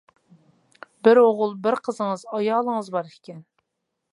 [1.07, 3.45] —بىر ئوغۇل، بىر قىزىڭىز، ئايالىڭىز بار ئىكەن.